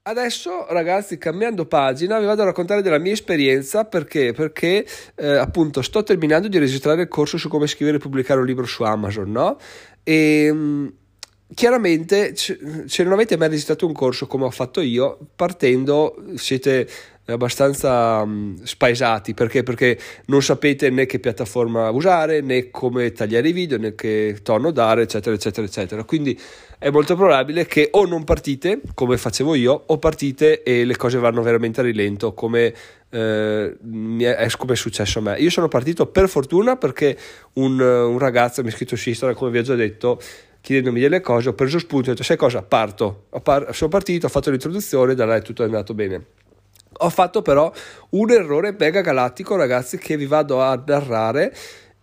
Adesso 0.06 0.66
ragazzi 0.68 1.16
cambiando 1.16 1.64
pagina 1.64 2.18
vi 2.18 2.26
vado 2.26 2.42
a 2.42 2.44
raccontare 2.44 2.82
della 2.82 2.98
mia 2.98 3.12
esperienza 3.12 3.86
perché, 3.86 4.34
perché 4.34 4.86
eh, 5.14 5.36
appunto 5.36 5.80
sto 5.80 6.02
terminando 6.02 6.46
di 6.46 6.58
registrare 6.58 7.00
il 7.00 7.08
corso 7.08 7.38
su 7.38 7.48
come 7.48 7.66
scrivere 7.66 7.96
e 7.96 8.00
pubblicare 8.00 8.38
un 8.38 8.44
libro 8.44 8.66
su 8.66 8.82
Amazon 8.82 9.30
no? 9.30 9.56
e 10.02 10.44
ehm, 10.44 10.92
chiaramente 11.54 12.36
se 12.36 13.02
non 13.02 13.12
avete 13.12 13.38
mai 13.38 13.48
registrato 13.48 13.86
un 13.86 13.94
corso 13.94 14.26
come 14.26 14.44
ho 14.44 14.50
fatto 14.50 14.82
io, 14.82 15.18
partendo 15.34 16.22
siete 16.34 16.86
abbastanza 17.26 18.22
um, 18.22 18.56
spaesati. 18.62 19.34
Perché? 19.34 19.62
perché 19.62 19.98
non 20.26 20.42
sapete 20.42 20.90
né 20.90 21.06
che 21.06 21.18
piattaforma 21.18 21.90
usare 21.90 22.40
né 22.40 22.70
come 22.70 23.12
tagliare 23.12 23.48
i 23.48 23.52
video 23.52 23.78
né 23.78 23.94
che 23.94 24.38
tono 24.42 24.70
dare 24.70 25.02
eccetera 25.02 25.34
eccetera 25.34 25.66
eccetera. 25.66 26.04
Quindi 26.04 26.38
è 26.78 26.90
molto 26.90 27.16
probabile 27.16 27.66
che 27.66 27.88
o 27.92 28.04
non 28.04 28.24
partite 28.24 28.80
come 28.94 29.16
facevo 29.16 29.54
io 29.54 29.84
o 29.86 29.98
partite 29.98 30.62
e 30.62 30.84
le 30.84 30.96
cose 30.96 31.18
vanno 31.18 31.42
veramente 31.42 31.80
a 31.80 31.82
rilento 31.82 32.34
come, 32.34 32.74
eh, 33.08 33.76
è, 34.18 34.48
come 34.58 34.72
è 34.72 34.76
successo 34.76 35.20
a 35.20 35.22
me. 35.22 35.36
Io 35.38 35.50
sono 35.50 35.68
partito 35.68 36.06
per 36.06 36.28
fortuna 36.28 36.76
perché 36.76 37.16
un, 37.54 37.80
un 37.80 38.18
ragazzo 38.18 38.62
mi 38.62 38.68
ha 38.68 38.72
scritto 38.72 38.96
su 38.96 39.08
Instagram 39.08 39.38
come 39.38 39.50
vi 39.50 39.58
ho 39.58 39.62
già 39.62 39.74
detto 39.74 40.20
chiedendomi 40.60 40.98
delle 40.98 41.20
cose 41.20 41.50
ho 41.50 41.52
preso 41.52 41.78
spunto 41.78 42.08
e 42.08 42.10
ho 42.10 42.12
detto 42.12 42.24
sai 42.24 42.36
cosa? 42.36 42.62
Parto. 42.62 43.24
Par- 43.42 43.74
sono 43.74 43.90
partito 43.90 44.26
ho 44.26 44.30
fatto 44.30 44.50
l'introduzione 44.50 45.14
da 45.14 45.24
là 45.24 45.36
è 45.36 45.42
tutto 45.42 45.62
andato 45.62 45.94
bene 45.94 46.24
ho 47.04 47.10
fatto 47.10 47.42
però 47.42 47.72
un 48.10 48.30
errore 48.30 48.74
mega 48.78 49.00
galattico, 49.00 49.56
ragazzi, 49.56 49.98
che 49.98 50.16
vi 50.16 50.26
vado 50.26 50.60
a 50.60 50.82
narrare. 50.84 51.54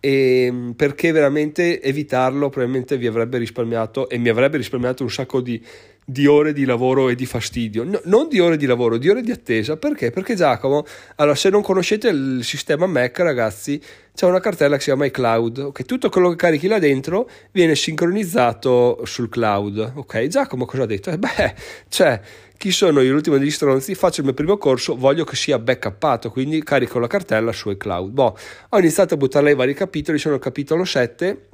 E 0.04 0.46
ehm, 0.46 0.72
perché 0.74 1.12
veramente 1.12 1.80
evitarlo 1.80 2.48
probabilmente 2.48 2.96
vi 2.96 3.06
avrebbe 3.06 3.38
risparmiato 3.38 4.08
e 4.08 4.18
mi 4.18 4.28
avrebbe 4.28 4.56
risparmiato 4.56 5.04
un 5.04 5.10
sacco 5.10 5.40
di, 5.40 5.64
di 6.04 6.26
ore 6.26 6.52
di 6.52 6.64
lavoro 6.64 7.08
e 7.08 7.14
di 7.14 7.26
fastidio, 7.26 7.84
no, 7.84 8.00
non 8.04 8.28
di 8.28 8.40
ore 8.40 8.56
di 8.56 8.66
lavoro, 8.66 8.98
di 8.98 9.08
ore 9.08 9.22
di 9.22 9.30
attesa. 9.30 9.76
Perché? 9.76 10.10
Perché 10.10 10.34
Giacomo, 10.34 10.84
allora 11.16 11.36
se 11.36 11.48
non 11.48 11.62
conoscete 11.62 12.08
il 12.08 12.40
sistema 12.42 12.86
Mac, 12.86 13.18
ragazzi, 13.20 13.80
c'è 14.14 14.26
una 14.26 14.40
cartella 14.40 14.74
che 14.74 14.80
si 14.80 14.88
chiama 14.88 15.06
iCloud, 15.06 15.58
ok? 15.58 15.84
Tutto 15.84 16.08
quello 16.08 16.30
che 16.30 16.36
carichi 16.36 16.66
là 16.66 16.78
dentro 16.78 17.28
viene 17.52 17.74
sincronizzato 17.76 19.02
sul 19.04 19.28
cloud, 19.28 19.92
ok? 19.94 20.26
Giacomo 20.26 20.64
cosa 20.66 20.82
ha 20.82 20.86
detto? 20.86 21.10
Eh 21.10 21.18
beh, 21.18 21.54
cioè 21.88 22.20
chi 22.56 22.70
sono 22.70 23.00
io, 23.00 23.12
l'ultimo 23.12 23.38
degli 23.38 23.50
stronzi, 23.50 23.94
faccio 23.94 24.20
il 24.20 24.26
mio 24.26 24.34
primo 24.34 24.56
corso, 24.56 24.96
voglio 24.96 25.24
che 25.24 25.34
sia 25.34 25.58
backuppato, 25.58 26.30
quindi 26.30 26.62
carico 26.62 26.98
la 26.98 27.06
cartella 27.06 27.52
su 27.52 27.70
iCloud. 27.70 28.12
Boh, 28.12 28.36
ho 28.68 28.78
iniziato 28.78 29.14
a 29.14 29.16
buttare 29.16 29.50
i 29.52 29.54
vari 29.54 29.74
capitoli, 29.74 30.18
sono 30.18 30.34
al 30.34 30.40
capitolo 30.40 30.84
7 30.84 31.48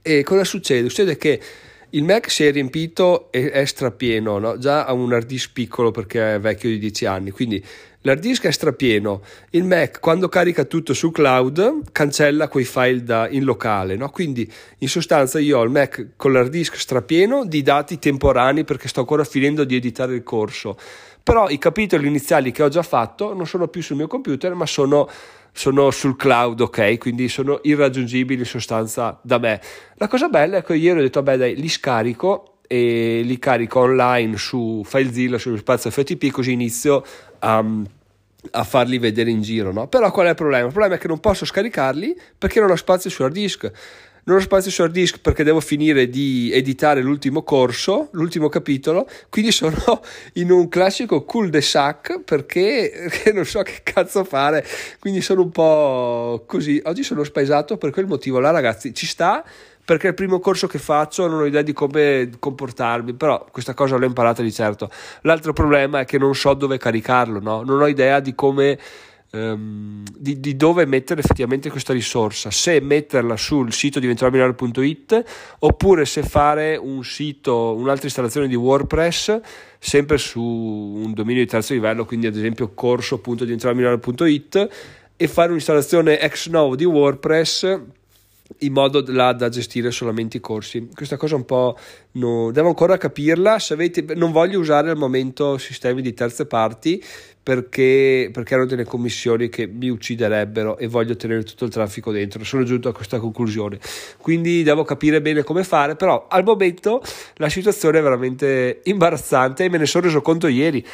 e 0.00 0.22
cosa 0.22 0.44
succede? 0.44 0.88
Succede 0.88 1.16
che 1.16 1.40
il 1.94 2.04
Mac 2.04 2.30
si 2.30 2.44
è 2.44 2.52
riempito 2.52 3.30
e 3.30 3.50
è 3.50 3.64
strapieno, 3.66 4.38
no? 4.38 4.56
già 4.56 4.86
ha 4.86 4.92
un 4.92 5.12
hard 5.12 5.26
disk 5.26 5.50
piccolo 5.52 5.90
perché 5.90 6.36
è 6.36 6.40
vecchio 6.40 6.70
di 6.70 6.78
10 6.78 7.04
anni, 7.04 7.30
quindi 7.30 7.62
l'hard 8.02 8.20
disk 8.20 8.46
è 8.46 8.50
strapieno, 8.50 9.22
il 9.50 9.64
Mac 9.64 10.00
quando 10.00 10.28
carica 10.28 10.64
tutto 10.64 10.94
su 10.94 11.10
cloud 11.10 11.92
cancella 11.92 12.48
quei 12.48 12.64
file 12.64 13.02
da, 13.02 13.28
in 13.28 13.44
locale, 13.44 13.96
no? 13.96 14.08
quindi 14.08 14.50
in 14.78 14.88
sostanza 14.88 15.38
io 15.38 15.58
ho 15.58 15.62
il 15.64 15.70
Mac 15.70 16.12
con 16.16 16.32
l'hard 16.32 16.50
disk 16.50 16.76
strapieno 16.76 17.44
di 17.44 17.62
dati 17.62 17.98
temporanei 17.98 18.64
perché 18.64 18.88
sto 18.88 19.00
ancora 19.00 19.24
finendo 19.24 19.64
di 19.64 19.76
editare 19.76 20.14
il 20.14 20.22
corso, 20.22 20.78
però 21.22 21.50
i 21.50 21.58
capitoli 21.58 22.06
iniziali 22.06 22.52
che 22.52 22.62
ho 22.62 22.68
già 22.68 22.82
fatto 22.82 23.34
non 23.34 23.46
sono 23.46 23.68
più 23.68 23.82
sul 23.82 23.96
mio 23.96 24.06
computer 24.06 24.54
ma 24.54 24.64
sono 24.64 25.08
sono 25.52 25.90
sul 25.90 26.16
cloud, 26.16 26.60
ok? 26.60 26.98
Quindi 26.98 27.28
sono 27.28 27.60
irraggiungibili 27.62 28.40
in 28.40 28.46
sostanza 28.46 29.18
da 29.22 29.38
me. 29.38 29.60
La 29.96 30.08
cosa 30.08 30.28
bella 30.28 30.58
è 30.58 30.64
che 30.64 30.74
ieri 30.74 30.98
ho 30.98 31.02
detto, 31.02 31.22
vabbè 31.22 31.36
dai, 31.36 31.56
li 31.56 31.68
scarico 31.68 32.58
e 32.66 33.20
li 33.22 33.38
carico 33.38 33.80
online 33.80 34.36
su 34.38 34.82
FileZilla, 34.84 35.38
sullo 35.38 35.58
spazio 35.58 35.90
FTP, 35.90 36.30
così 36.30 36.52
inizio 36.52 37.04
a, 37.40 37.64
a 38.50 38.64
farli 38.64 38.98
vedere 38.98 39.30
in 39.30 39.42
giro, 39.42 39.72
no? 39.72 39.88
Però 39.88 40.10
qual 40.10 40.26
è 40.26 40.30
il 40.30 40.34
problema? 40.34 40.64
Il 40.64 40.72
problema 40.72 40.96
è 40.96 40.98
che 40.98 41.08
non 41.08 41.20
posso 41.20 41.44
scaricarli 41.44 42.18
perché 42.38 42.60
non 42.60 42.70
ho 42.70 42.76
spazio 42.76 43.10
su 43.10 43.22
hard 43.22 43.34
disk. 43.34 43.70
Non 44.24 44.36
ho 44.36 44.40
spazio 44.40 44.70
su 44.70 44.82
hard 44.82 44.92
disk 44.92 45.18
perché 45.18 45.42
devo 45.42 45.58
finire 45.58 46.08
di 46.08 46.52
editare 46.52 47.02
l'ultimo 47.02 47.42
corso, 47.42 48.08
l'ultimo 48.12 48.48
capitolo, 48.48 49.08
quindi 49.28 49.50
sono 49.50 50.00
in 50.34 50.52
un 50.52 50.68
classico 50.68 51.24
cul 51.24 51.50
de 51.50 51.60
sac 51.60 52.20
perché, 52.20 52.92
perché 53.10 53.32
non 53.32 53.44
so 53.44 53.62
che 53.62 53.80
cazzo 53.82 54.22
fare, 54.22 54.64
quindi 55.00 55.20
sono 55.22 55.42
un 55.42 55.50
po' 55.50 56.44
così. 56.46 56.80
Oggi 56.84 57.02
sono 57.02 57.24
spaesato 57.24 57.76
per 57.76 57.90
quel 57.90 58.06
motivo 58.06 58.38
là, 58.38 58.50
ragazzi, 58.50 58.94
ci 58.94 59.06
sta 59.06 59.44
perché 59.84 60.06
è 60.06 60.10
il 60.10 60.14
primo 60.14 60.38
corso 60.38 60.68
che 60.68 60.78
faccio, 60.78 61.26
non 61.26 61.40
ho 61.40 61.44
idea 61.44 61.62
di 61.62 61.72
come 61.72 62.30
comportarmi, 62.38 63.14
però 63.14 63.44
questa 63.50 63.74
cosa 63.74 63.96
l'ho 63.96 64.06
imparata 64.06 64.40
di 64.40 64.52
certo. 64.52 64.88
L'altro 65.22 65.52
problema 65.52 66.00
è 66.00 66.04
che 66.04 66.18
non 66.18 66.36
so 66.36 66.54
dove 66.54 66.78
caricarlo, 66.78 67.40
no? 67.40 67.62
non 67.62 67.80
ho 67.80 67.86
idea 67.88 68.20
di 68.20 68.34
come... 68.34 68.78
Um, 69.34 70.02
di, 70.14 70.40
di, 70.40 70.56
dove 70.56 70.84
mettere 70.84 71.20
effettivamente 71.20 71.70
questa 71.70 71.94
risorsa, 71.94 72.50
se 72.50 72.80
metterla 72.80 73.34
sul 73.38 73.72
sito 73.72 73.98
diventeromilano.it 73.98 75.24
oppure 75.60 76.04
se 76.04 76.22
fare 76.22 76.76
un 76.76 77.02
sito, 77.02 77.74
un'altra 77.74 78.04
installazione 78.04 78.46
di 78.46 78.54
WordPress 78.54 79.40
sempre 79.78 80.18
su 80.18 80.42
un 80.42 81.14
dominio 81.14 81.42
di 81.42 81.48
terzo 81.48 81.72
livello, 81.72 82.04
quindi 82.04 82.26
ad 82.26 82.36
esempio 82.36 82.74
corso.diventeromilano.it 82.74 84.68
e 85.16 85.28
fare 85.28 85.48
un'installazione 85.48 86.20
ex 86.20 86.48
novo 86.48 86.76
di 86.76 86.84
WordPress 86.84 87.80
in 88.58 88.72
modo 88.72 89.00
da, 89.00 89.32
da, 89.32 89.48
gestire 89.48 89.90
solamente 89.90 90.36
i 90.36 90.40
corsi. 90.40 90.88
Questa 90.94 91.16
cosa 91.16 91.36
un 91.36 91.44
po' 91.44 91.76
no, 92.12 92.50
devo 92.52 92.68
ancora 92.68 92.96
capirla. 92.96 93.58
Avete, 93.70 94.04
non 94.14 94.32
voglio 94.32 94.58
usare 94.58 94.90
al 94.90 94.96
momento 94.96 95.58
sistemi 95.58 96.02
di 96.02 96.14
terze 96.14 96.46
parti 96.46 97.02
perché, 97.42 98.30
perché 98.32 98.54
hanno 98.54 98.66
delle 98.66 98.84
commissioni 98.84 99.48
che 99.48 99.66
mi 99.66 99.88
ucciderebbero 99.88 100.78
e 100.78 100.86
voglio 100.86 101.16
tenere 101.16 101.42
tutto 101.42 101.64
il 101.64 101.70
traffico 101.70 102.12
dentro. 102.12 102.44
Sono 102.44 102.62
giunto 102.62 102.88
a 102.88 102.92
questa 102.92 103.18
conclusione. 103.18 103.78
Quindi 104.18 104.62
devo 104.62 104.84
capire 104.84 105.20
bene 105.20 105.42
come 105.42 105.64
fare, 105.64 105.96
però 105.96 106.26
al 106.28 106.44
momento 106.44 107.02
la 107.36 107.48
situazione 107.48 107.98
è 107.98 108.02
veramente 108.02 108.80
imbarazzante 108.84 109.64
e 109.64 109.68
me 109.68 109.78
ne 109.78 109.86
sono 109.86 110.06
reso 110.06 110.22
conto 110.22 110.46
ieri 110.46 110.84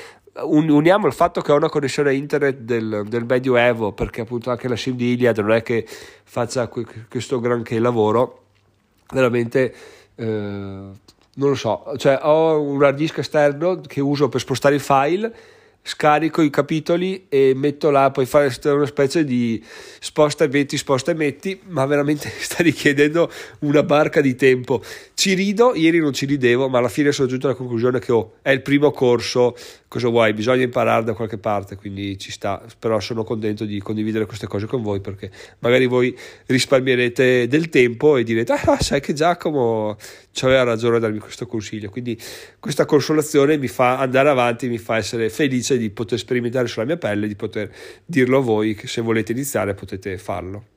uniamo 0.42 1.06
il 1.06 1.12
fatto 1.12 1.40
che 1.40 1.52
ho 1.52 1.56
una 1.56 1.68
connessione 1.68 2.14
internet 2.14 2.58
del, 2.58 3.04
del 3.08 3.24
Medioevo, 3.24 3.92
perché 3.92 4.22
appunto 4.22 4.50
anche 4.50 4.68
la 4.68 4.76
sim 4.76 4.96
di 4.96 5.12
Iliad 5.12 5.38
non 5.38 5.52
è 5.52 5.62
che 5.62 5.86
faccia 6.24 6.68
questo 7.08 7.40
granché 7.40 7.78
lavoro, 7.78 8.44
veramente 9.12 9.74
eh, 10.14 10.24
non 10.24 11.48
lo 11.48 11.54
so, 11.54 11.92
cioè 11.96 12.18
ho 12.22 12.60
un 12.60 12.82
hard 12.82 12.96
disk 12.96 13.18
esterno 13.18 13.80
che 13.80 14.00
uso 14.00 14.28
per 14.28 14.40
spostare 14.40 14.74
i 14.74 14.80
file 14.80 15.32
scarico 15.88 16.42
i 16.42 16.50
capitoli 16.50 17.26
e 17.30 17.52
metto 17.56 17.88
là, 17.90 18.10
poi 18.10 18.26
fare 18.26 18.54
una 18.64 18.84
specie 18.84 19.24
di 19.24 19.64
sposta 20.00 20.44
e 20.44 20.48
metti, 20.48 20.76
sposta 20.76 21.12
e 21.12 21.14
metti, 21.14 21.58
ma 21.68 21.86
veramente 21.86 22.30
sta 22.38 22.62
richiedendo 22.62 23.30
una 23.60 23.82
barca 23.82 24.20
di 24.20 24.34
tempo. 24.34 24.82
Ci 25.14 25.32
rido, 25.32 25.74
ieri 25.74 25.98
non 25.98 26.12
ci 26.12 26.26
ridevo, 26.26 26.68
ma 26.68 26.78
alla 26.78 26.90
fine 26.90 27.10
sono 27.10 27.26
giunto 27.26 27.46
alla 27.46 27.56
conclusione 27.56 28.00
che 28.00 28.12
oh, 28.12 28.34
è 28.42 28.50
il 28.50 28.60
primo 28.60 28.90
corso, 28.90 29.56
cosa 29.88 30.08
vuoi, 30.08 30.34
bisogna 30.34 30.62
imparare 30.62 31.02
da 31.02 31.14
qualche 31.14 31.38
parte, 31.38 31.76
quindi 31.76 32.18
ci 32.18 32.30
sta, 32.30 32.62
però 32.78 33.00
sono 33.00 33.24
contento 33.24 33.64
di 33.64 33.80
condividere 33.80 34.26
queste 34.26 34.46
cose 34.46 34.66
con 34.66 34.82
voi 34.82 35.00
perché 35.00 35.30
magari 35.60 35.86
voi 35.86 36.16
risparmierete 36.46 37.48
del 37.48 37.70
tempo 37.70 38.16
e 38.18 38.22
direte, 38.22 38.52
ah 38.52 38.80
sai 38.80 39.00
che 39.00 39.14
Giacomo 39.14 39.96
aveva 40.42 40.62
ragione 40.62 40.96
a 40.96 41.00
darmi 41.00 41.18
questo 41.18 41.46
consiglio, 41.46 41.90
quindi 41.90 42.16
questa 42.60 42.84
consolazione 42.84 43.56
mi 43.56 43.68
fa 43.68 43.98
andare 43.98 44.28
avanti, 44.28 44.68
mi 44.68 44.78
fa 44.78 44.96
essere 44.96 45.30
felice 45.30 45.78
di 45.78 45.90
poter 45.90 46.18
sperimentare 46.18 46.68
sulla 46.68 46.84
mia 46.84 46.98
pelle, 46.98 47.26
di 47.26 47.34
poter 47.34 47.74
dirlo 48.04 48.38
a 48.38 48.42
voi 48.42 48.74
che 48.74 48.86
se 48.86 49.00
volete 49.00 49.32
iniziare 49.32 49.74
potete 49.74 50.18
farlo. 50.18 50.76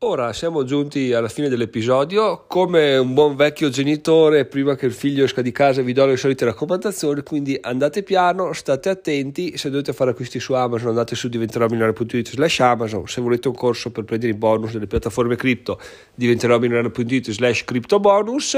Ora 0.00 0.34
siamo 0.34 0.62
giunti 0.64 1.14
alla 1.14 1.30
fine 1.30 1.48
dell'episodio. 1.48 2.44
Come 2.48 2.98
un 2.98 3.14
buon 3.14 3.34
vecchio 3.34 3.70
genitore, 3.70 4.44
prima 4.44 4.74
che 4.74 4.84
il 4.84 4.92
figlio 4.92 5.24
esca 5.24 5.40
di 5.40 5.52
casa, 5.52 5.80
vi 5.80 5.94
do 5.94 6.04
le 6.04 6.18
solite 6.18 6.44
raccomandazioni. 6.44 7.22
Quindi 7.22 7.58
andate 7.58 8.02
piano, 8.02 8.52
state 8.52 8.90
attenti. 8.90 9.56
Se 9.56 9.70
dovete 9.70 9.94
fare 9.94 10.10
acquisti 10.10 10.38
su 10.38 10.52
Amazon, 10.52 10.88
andate 10.88 11.14
su 11.14 11.28
diventeròmilionario.it 11.28 12.28
slash 12.28 12.60
Amazon. 12.60 13.08
Se 13.08 13.22
volete 13.22 13.48
un 13.48 13.54
corso 13.54 13.90
per 13.90 14.04
prendere 14.04 14.32
i 14.32 14.36
bonus 14.36 14.72
delle 14.72 14.86
piattaforme 14.86 15.34
cripto, 15.34 15.80
diventeròmilionario.it 16.14 17.30
slash 17.30 17.64
cripto 17.64 17.98
bonus. 17.98 18.54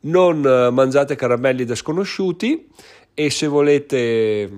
Non 0.00 0.44
eh, 0.44 0.68
mangiate 0.70 1.14
caramelli 1.14 1.64
da 1.64 1.74
sconosciuti. 1.74 2.68
E 3.14 3.30
se 3.30 3.46
volete 3.46 4.50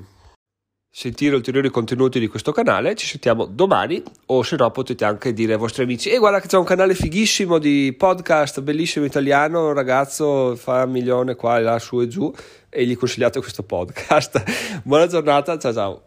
sentire 0.96 1.34
ulteriori 1.34 1.70
contenuti 1.70 2.20
di 2.20 2.28
questo 2.28 2.52
canale 2.52 2.94
ci 2.94 3.04
sentiamo 3.04 3.46
domani 3.46 4.00
o 4.26 4.44
se 4.44 4.54
no 4.54 4.70
potete 4.70 5.04
anche 5.04 5.32
dire 5.32 5.54
ai 5.54 5.58
vostri 5.58 5.82
amici 5.82 6.08
e 6.08 6.18
guarda 6.18 6.38
che 6.38 6.46
c'è 6.46 6.56
un 6.56 6.62
canale 6.62 6.94
fighissimo 6.94 7.58
di 7.58 7.92
podcast 7.98 8.60
bellissimo 8.60 9.04
italiano 9.04 9.66
un 9.66 9.72
ragazzo 9.72 10.54
fa 10.54 10.84
un 10.84 10.92
milione 10.92 11.34
qua 11.34 11.58
e 11.58 11.62
là 11.62 11.80
su 11.80 12.00
e 12.00 12.06
giù 12.06 12.32
e 12.70 12.86
gli 12.86 12.96
consigliate 12.96 13.40
questo 13.40 13.64
podcast. 13.64 14.42
Buona 14.84 15.08
giornata 15.08 15.58
ciao 15.58 15.72
ciao 15.72 16.02